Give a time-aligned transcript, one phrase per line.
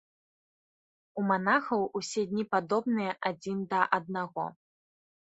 [1.19, 4.53] У манахаў усе дні падобныя адзін да аднаго.